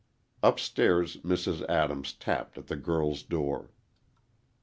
Upstairs, 0.41 1.17
Mrs. 1.17 1.63
Adams 1.69 2.13
tapped 2.13 2.57
at 2.57 2.65
the 2.65 2.75
girl's 2.75 3.21
door. 3.21 3.69